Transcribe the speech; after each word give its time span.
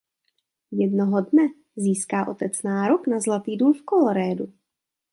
Jednoho 0.71 1.21
dne 1.21 1.47
získá 1.75 2.27
otec 2.27 2.61
nárok 2.63 3.07
na 3.07 3.19
zlatý 3.19 3.57
důl 3.57 3.73
v 3.73 3.83
Coloradu. 3.89 4.53